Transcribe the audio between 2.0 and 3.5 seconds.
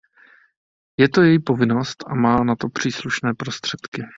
a má na to příslušné